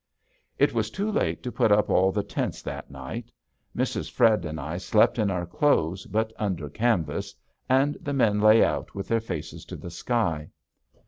It 0.57 0.73
was 0.73 0.89
too 0.89 1.11
late 1.11 1.43
to 1.43 1.51
put 1.51 1.71
up 1.71 1.91
all 1.91 2.11
the 2.11 2.23
tents 2.23 2.63
that 2.63 2.89
night. 2.89 3.31
Mrs. 3.77 4.09
Fred 4.09 4.45
and 4.45 4.59
I 4.59 4.77
slept 4.77 5.19
in 5.19 5.29
our 5.29 5.45
clothes 5.45 6.07
but 6.07 6.33
under 6.39 6.69
canvas, 6.71 7.35
and 7.69 7.95
the 8.01 8.11
men 8.13 8.41
lay 8.41 8.63
out 8.65 8.95
with 8.95 9.07
their 9.07 9.21
faces 9.21 9.63
to 9.65 9.75
the 9.75 9.91
sky. 9.91 10.49